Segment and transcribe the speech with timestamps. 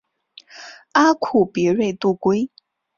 [0.93, 2.49] 阿库别瑞度规。